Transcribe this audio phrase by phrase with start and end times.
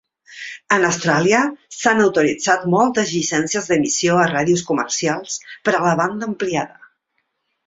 [0.75, 1.41] En Austràlia,
[1.79, 5.37] s'han autoritzat moltes llicències d'emissió a ràdios comercials
[5.69, 6.83] per a la banda ampliada.